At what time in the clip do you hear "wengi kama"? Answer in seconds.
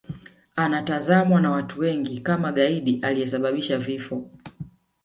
1.79-2.51